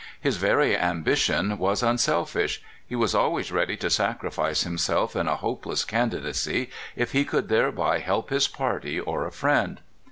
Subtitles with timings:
[0.19, 5.85] His very ambition was unselfish: he was always ready to sacrifice himself in a hopeless
[5.85, 9.79] candidacy if he could thereby help his party or a friend.